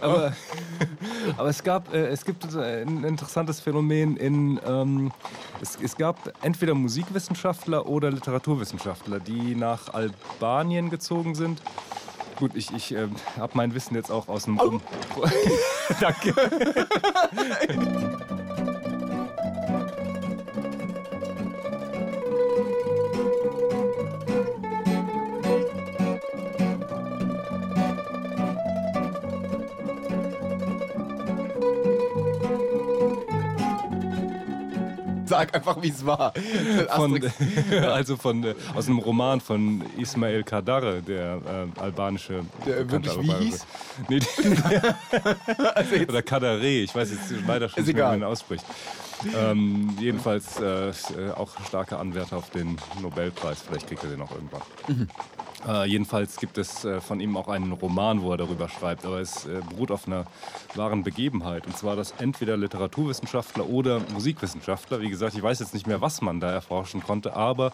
[0.00, 0.32] aber,
[1.36, 5.12] aber es gab, äh, es gibt ein interessantes Phänomen in, ähm,
[5.60, 11.62] es, es gab entweder Musikwissenschaftler oder Literaturwissenschaftler, die nach Albanien gezogen sind.
[12.36, 13.08] Gut, ich, ich äh,
[13.38, 14.58] habe mein Wissen jetzt auch aus dem...
[14.58, 14.80] Oh.
[16.00, 16.34] Danke.
[35.30, 36.34] Sag einfach, wie es war.
[36.96, 37.20] Von,
[37.84, 41.40] also von, äh, aus einem Roman von Ismail Kadare, der
[41.76, 42.40] äh, albanische.
[42.66, 43.66] Der wirklich wie hieß?
[44.08, 44.20] Nee,
[45.74, 48.64] also oder Kadare, ich weiß jetzt leider schon wie man ihn ausspricht.
[49.36, 50.92] Ähm, jedenfalls äh,
[51.36, 53.62] auch starker Anwärter auf den Nobelpreis.
[53.62, 54.62] Vielleicht kriegt er den auch irgendwann.
[54.88, 55.08] Mhm.
[55.68, 59.20] Äh, jedenfalls gibt es äh, von ihm auch einen Roman, wo er darüber schreibt, aber
[59.20, 60.24] es äh, beruht auf einer
[60.74, 61.66] wahren Begebenheit.
[61.66, 66.22] Und zwar, dass entweder Literaturwissenschaftler oder Musikwissenschaftler, wie gesagt, ich weiß jetzt nicht mehr, was
[66.22, 67.72] man da erforschen konnte, aber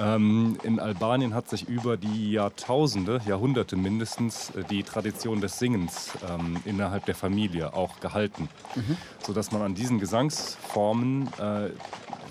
[0.00, 6.12] ähm, in Albanien hat sich über die Jahrtausende, Jahrhunderte mindestens, äh, die Tradition des Singens
[6.28, 8.48] ähm, innerhalb der Familie auch gehalten.
[8.74, 8.96] Mhm.
[9.22, 11.70] Sodass man an diesen Gesangsformen, äh,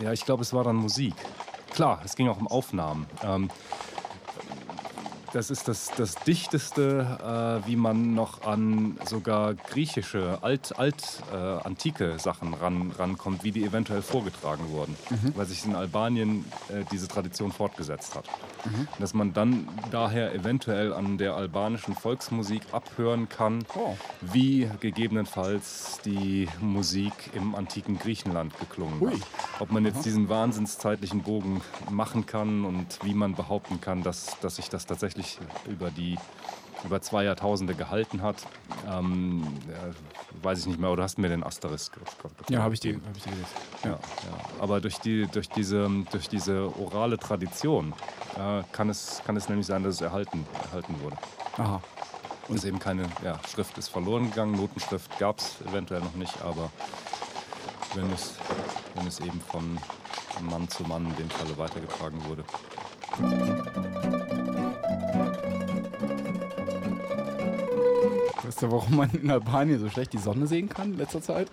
[0.04, 1.14] ja, ich glaube, es war dann Musik.
[1.74, 3.06] Klar, es ging auch um Aufnahmen.
[3.24, 3.50] Ähm,
[5.38, 11.36] das ist das, das Dichteste, äh, wie man noch an sogar griechische, alt, alt äh,
[11.36, 15.34] antike Sachen ran, rankommt, wie die eventuell vorgetragen wurden, mhm.
[15.36, 18.26] weil sich in Albanien äh, diese Tradition fortgesetzt hat.
[18.66, 18.88] Mhm.
[18.98, 23.96] Dass man dann daher eventuell an der albanischen Volksmusik abhören kann, oh.
[24.22, 29.12] wie gegebenenfalls die Musik im antiken Griechenland geklungen Ui.
[29.12, 29.22] hat.
[29.60, 30.04] Ob man jetzt Aha.
[30.04, 35.27] diesen wahnsinnszeitlichen Bogen machen kann und wie man behaupten kann, dass, dass sich das tatsächlich
[35.68, 36.18] über die
[36.84, 38.36] über zwei Jahrtausende gehalten hat,
[38.88, 40.92] ähm, ja, weiß ich nicht mehr.
[40.92, 41.98] Oder hast du mir den Asterisk?
[42.50, 43.34] Ja, habe ich den, hab ich den
[43.84, 43.90] ja.
[43.92, 43.98] ja.
[44.60, 47.94] Aber durch, die, durch, diese, durch diese orale Tradition
[48.36, 51.18] äh, kann, es, kann es nämlich sein, dass es erhalten, erhalten wurde.
[51.58, 51.82] Aha.
[52.48, 56.42] Und es eben keine ja, Schrift ist verloren gegangen, Notenschrift gab es eventuell noch nicht,
[56.42, 56.72] aber
[57.94, 58.36] wenn es,
[58.96, 59.78] wenn es eben von
[60.50, 62.46] Mann zu Mann in dem Falle weitergetragen wurde.
[68.58, 71.48] Weißt du, warum man in Albanien so schlecht die Sonne sehen kann in letzter Zeit?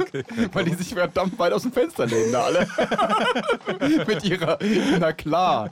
[0.00, 0.24] Okay,
[0.54, 2.66] Weil die sich verdammt weit aus dem Fenster lehnen, da alle.
[4.06, 4.58] Mit ihrer,
[4.98, 5.68] na klar.